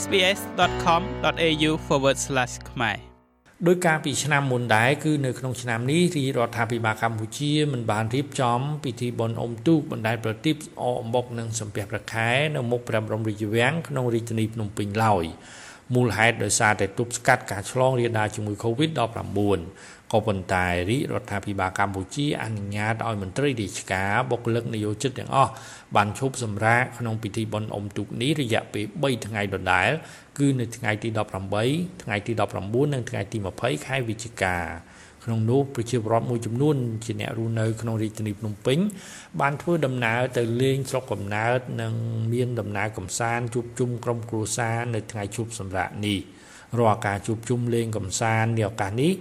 [0.00, 1.70] sbs.com.au/
[2.70, 2.98] ខ្មែរ
[3.66, 15.24] ដោយការពីឆ្នាំមុនដែរគឺនៅក្នុងឆ្នាំនេះរាជរដ្ឋាភិបាលកម្ពុជាមិនបានរៀបចំពិធីបុណ្យអុំទូកបណ្ដែតប្រទីបអអំបុកនិងសំពះព្រះខែនៅមុខព្រះបរមរាជវាំងក្នុងរាជធានីភ្នំពេញឡើយ
[15.94, 19.00] មូលហេតុដោយសារតែទប់ស្កាត់ការឆ្លងរាលដាលជំងឺ Covid-19
[20.12, 25.52] ក៏ប៉ុន្តែរាជរដ្ឋាភិបាលកម្ពុជាអនុញ្ញាតឲ្យមន្ត្រីរាជការបុគ្គលិកនយោជិតទាំងអស់
[25.96, 29.90] បានឈប់សម្រាកក្នុងពិធីបុណ្យអុំទូកនេះរយៈពេល3ថ្ងៃដដែល
[30.38, 34.56] គឺនៅថ្ងៃទី18ថ្ងៃទី19និងថ្ងៃទី20ខែវិច្ឆិកា
[35.24, 38.78] ក្នុងនោះប្រជាពលរដ្ឋមួយចំនួនជាអ្នករស់នៅក្នុងរាជធានីភ្នំពេញ
[39.40, 41.94] បានធ្វើដំណើរទៅលេងស្រុកកំណើតនិង
[42.32, 46.18] មានដំណើរកំសាន្តជួបជុំក្រុមគ្រួសារនៅថ្ងៃឈប់សម្រាកនេះ
[46.78, 49.12] រាល់ការជួបជុំលេងកំសាន្តនាឱកាសនេះ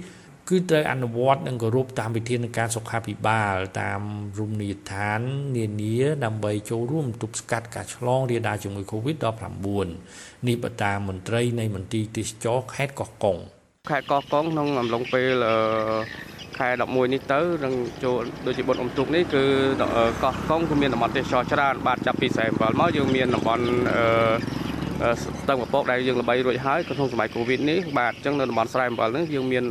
[0.49, 4.01] គឺត្រូវអនុវត្តនិងគោរពតាមវិធានការសុខាភិបាល តាម
[4.39, 5.19] រមណីយដ្ឋាន
[5.57, 9.87] នានាដើម្បីចូលរួមទប់ស្កាត់ការឆ្លងរាលដាលជំងឺ Covid-19
[10.47, 13.39] នេះបតាមមន្ត្រីនៃមន្ទីរទេសចរខេត្តកោះកុង
[13.89, 15.43] ខេត្តកោះកុងក្នុងអំឡុងពេល
[16.57, 19.43] ខែ11នេះទៅនឹងចូលដូចជាបុណ្យអុំទូកនេះគឺ
[20.23, 23.65] កោះកុងគឺមានតំបន់ទេសចរច្រើន បាទចាប់ពី47មកយើងមានតំបន់
[25.03, 29.63] អឺស្ទឹងពពកដែលយើងល្បីរួចហើយក្នុងសម័យកូវីដនេះបាទអញ្ចឹងនៅតំបន់ស្រែអំបិលនេះយើងមាន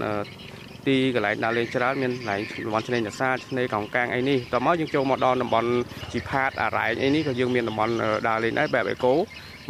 [0.88, 5.70] ទីកន្លែងដើរលេងច្រើនមានកន្លែងតំបន់ឆ្នេរនេសាទឆ្នេរកោងកាងអីនេះតមកយើងចូលមកដល់តំបន់
[6.12, 7.92] ជីផាតអារ៉ែងអីនេះក៏យើងមានតំបន់
[8.28, 9.14] ដើរលេងដែរបែបអេកូ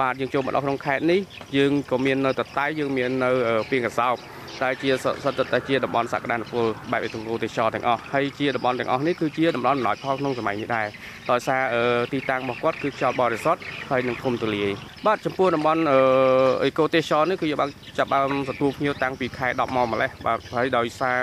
[0.01, 1.21] បាទយើងចូលមកដល់ក្នុងខេត្តនេះ
[1.57, 3.31] យើងក៏មាននៅតតៃយើងមាននៅ
[3.71, 4.17] ពីងកសោប
[4.63, 4.91] តែជា
[5.25, 10.87] សិតតែជាតំបន់សក្តានុពលបែបវិទ្យាទេសចរទាំងអស់ហើយជាតំបន់ទាំងអស់នេះគឺជាតំបន់អំណោយផលក្នុងសម័យនេះដែរ
[11.31, 11.63] ដោយសារ
[12.13, 14.71] ទីតាំងរបស់គាត់គឺខ្យល់បរិសុទ្ធហើយនឹងធំទូលាយ
[15.07, 15.83] បាទចំពោះតំបន់
[16.65, 21.19] អេកូទេសចរនេះគឺយើងបានចាប់បានទទួលភ្ញៀវតាំងពីខែ10មកម្លេះបាទហើយដោយសារ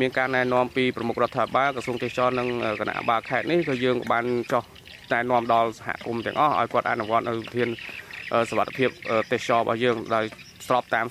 [0.00, 2.48] មានការណែនាំពីប្រមុខរដ្ឋាភិបាលក្រសួងទេសចរនិង
[2.80, 4.62] គណៈបាលខេត្តនេះក៏យើងបានចោះ
[5.12, 7.68] ណែនាំដល់សហគមន៍ទាំងអស់ឲ្យគាត់អនុវត្តនៅវិធាន
[8.50, 8.90] សវត្ថភាព
[9.32, 10.24] ទេសចររបស់យើងដោយ
[10.66, 11.06] ស្របតាម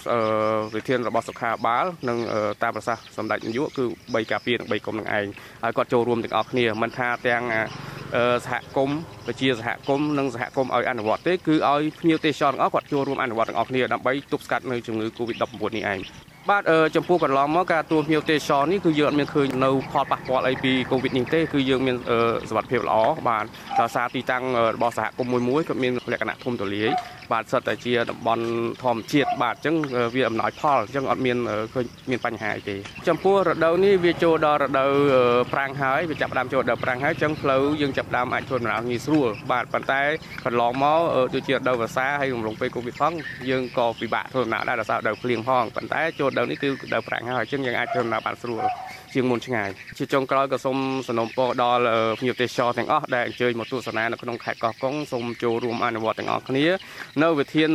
[0.76, 2.18] វិធានរបស់សុខាបាលនិង
[2.64, 5.26] តាមប្រសាសន៍សម្ដេចនាយកគឺ3ការពារនិង3គុំនឹងឯង
[5.64, 7.44] ហើយគាត់ចូលរួមទាំងអស់គ្នាមិនថាទាំង
[8.46, 16.00] សហគមន៍ប្រជាសហគមន៍និងសហគមន៍ឲ្យអនុវត្តទេគឺឲ្យភ្ញៀវទេសចរទាំងអស់គាត់ចូលរួមអនុវត្តទាំងអស់គ្នាដើម្បីទប់ស្កាត់នៅជំងឺ Covid-19 នេះឯង
[16.50, 16.64] បាទ
[16.96, 21.98] ចំពោះកន្លងមកការទួភ្ញៀវទេសចរនេះគឺយើងអត់មានឃើញនៅផលប៉ះពាល់អីពី Covid នេះទេគឺយើងមាន
[22.50, 22.96] សុខភាពល្អ
[23.28, 23.46] បាទ
[23.80, 24.44] ដោយសារទីតាំង
[24.76, 26.90] របស់សហគមន៍មួយមួយក៏មានលក្ខណៈធំទូលាយ
[27.32, 28.46] បាទសិតតែជាតំបន់
[28.84, 29.76] ធម្មជាតិបាទអញ្ចឹង
[30.16, 31.38] វាអំណោយផលអញ្ចឹងអត់មាន
[31.74, 32.76] ឃើញមានបញ្ហាអីទេ
[33.08, 34.92] ចំពោះរដូវនេះវាចូលដល់រដូវ
[35.54, 40.02] ប្រាំងហើយវាចាប់ផ្ដើមចូលដល់ប្រាំងហើយអញ្ចឹងផ្លូវយើងចាប់ផ្ដើមអាចធ្វើដំណើរងាយស្រួលបាទប៉ុន្តែ
[40.46, 41.00] កន្លងមក
[41.34, 43.14] ដូចជារដូវវស្សាហើយរំលងពេលកូវីដផង
[43.50, 48.64] យើងក៏ពិបាកធ្វើដំណើរដែរដោយសាររដូវភ្លៀងផងប៉ុន្តែចូលរដូវនេះគឺរដូវប្រាំងហើយអញ្ចឹងយើងអាចធ្វើដំណើរបានស្រួល
[49.14, 50.78] ជាងមុនឆ្ងាយជាចុងក្រោយក៏សូម
[51.08, 51.84] សំណូមពរដល់
[52.20, 56.66] ភ្ញៀវទេសចរទាំងអស់ដែលអញ្ជើញមកទស្សនានៅក្នុងខេត្តកោះកុងសូមចូលរួមអនុវត្តទាំងអស់គ្នា
[57.24, 57.70] នៅវិធាន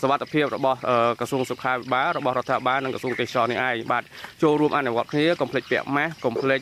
[0.00, 0.78] សុវត្ថិភាពរបស់
[1.20, 4.02] ក្រសួងសុខាភិបាលរបស់រដ្ឋាភិបាលនិងក្រសួងទេសចរនេះឯងបាទ
[4.42, 6.60] ចូលរួមអនុវត្តគ្នាកុំភ្លេចពាក់ម៉ាស់កុំភ្លេច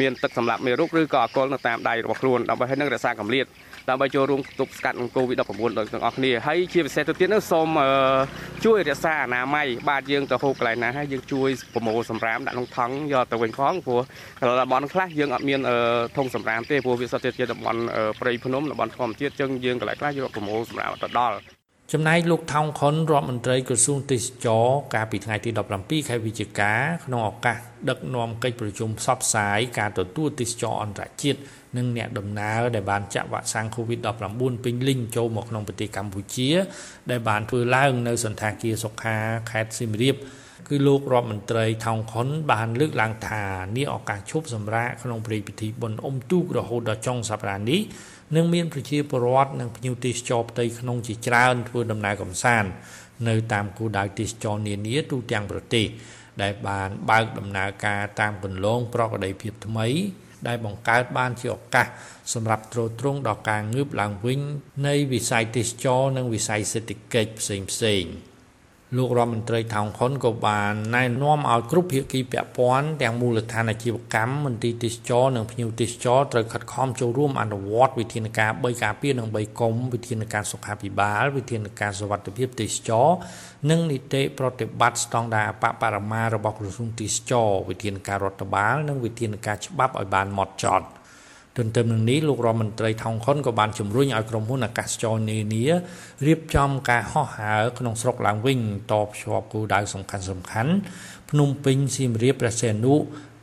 [0.00, 3.46] មានទឹកសម្រាប់មេរោគឬក៏អកុលនៅតាមដៃរបស់ខ្លួនដើម្បីឲ្យនឹងរក្សាកម្រិត
[3.90, 7.68] ដើម្បីចូលរួមទប់ស្កាត់នឹង COVID-19 ដោយទាំងអស់គ្នាហើយជាពិសេសទៅទៀតនោះសូម
[8.64, 14.00] ជួយរក្សាអនាម័យបាទយើងទៅហូបកន្លែងណាហើយយើងជួយប្រមូលសម្រាមដាក់ក្នុងថង់យកទៅវិញផងព្រោះ
[14.60, 15.60] តំបន់ខ្លះយើងអត់មាន
[16.16, 17.80] ធុងសម្រាមទេព្រោះវាសុទ្ធតែជាតំបន់
[18.20, 21.59] ព្រៃភ្នំតំបន់ធម្មជាតិចឹងយើងកន្លែងខ្លះយកប្រមូលសម្រាមទៅដល់
[21.94, 26.72] ចំណែកលោកថោងខុនរដ្ឋមន្ត្រីក្រសួងទេសចរកាលពីថ្ងៃទី17ខែវិច្ឆិកា
[27.04, 27.56] ក្នុងឱកាស
[27.88, 31.38] ដឹកនាំកិច្ចប្រជុំផ្សព្វផ្សាយការទទួលទេសចរអន្តរជាតិ
[31.76, 36.50] និងអ្នកដំណើរដែលបានចាក់វ៉ាក់សាំង COVID-19 ពេញលេញចូលមកក្នុងប្រទេសកម្ពុជា
[37.10, 39.16] ដែលបានធ្វើឡើងនៅសន្តាគារសុខា
[39.50, 40.16] ខេត្តសៀមរាប
[40.68, 43.42] គឺលោករដ្ឋមន្ត្រីថោងខុនបានលើកឡើងថា
[43.76, 47.80] នេះឱកាសឈប់សម្រាកក្នុងព្រឹត្តិពិធីបុណ្យអុំទូករហូតដល់ចុងសប្តាហ៍នេះ
[48.36, 52.70] នឹងមានប្រជាពលរដ្ឋនិងភ្ញៀវទេសចរផ្ទៃក្នុងជាច្រើនធ្វើដំណើរកម្សាន្ត
[53.28, 55.86] នៅតាមគោលដៅទេសចរនានាទូទាំងប្រទេស
[56.42, 59.88] ដែលបានបើកដំណើរការតាមគន្លងប្រក្រតីភាពថ្មី
[60.46, 61.86] ដែលបង្កើតបានជាឱកាស
[62.34, 64.40] សម្រាប់ទ្រទ្រង់ដល់ការងើបឡើងវិញ
[64.86, 68.04] នៃវិស័យទេសចរនិងវិស័យសេដ្ឋកិច្ចផ្សេងផ្សេង។
[68.96, 83.08] លោករដ្ឋមន្ត្រីថោងខុនក៏បានណែនាំឲ្យគ្រប់ភាគីពាក់ព័ន្ធទាំងមូលដ្ឋានអាជីវកម្មមន្ទីរទេសចរនិងភ្ញៀវទេសចរត្រូវខិតខំចូលរួមអនុវត្តវិធានការ3ការពារនិង3កុំវិធានការសុខាភិបាលវិធានការសុវត្ថិភាពទេសចរ
[83.70, 90.86] និងនីតិប្រតិបត្តិស្តង់ដារបបរមារបស់ក្រសួងទេសចរវិធានការរដ្ឋបាលនិងវិធានការច្បាប់ឲ្យបានហ្មត់ចត់។
[91.58, 95.64] ទន្ទឹមនឹងនេះលោករដ្ឋមន្ត្រីថោងខុនក៏បានជំរុញឲ្យក្រុមហ៊ុនអាកាសចរនានា
[96.26, 98.58] រៀបចំការហោះហើរក្នុងស្រុកឡើងវិញ
[98.92, 100.72] តភ្ជាប់គោលដៅសំខាន់សំខាន់
[101.30, 102.94] ភ្នំពេញសៀមរាបព្រះសីហនុ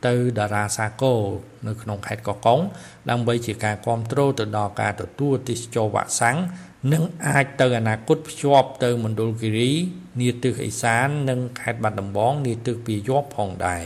[0.07, 1.21] ទៅតារាសាគរ
[1.67, 2.59] នៅក្នុងខេត្តកោះកុង
[3.09, 6.37] ដើម្បីជាការគ្រប់គ្រងទៅដល់ការទទួលទេសចរវ៉ាក់សាំង
[6.93, 9.71] និងអាចទៅអនាគតភ្ជាប់ទៅមណ្ឌលគិរី
[10.19, 13.85] នាទិសឦសាន និងខេត្តបាត់ដំបងនាទិសពាយ័ព្យផងដែរ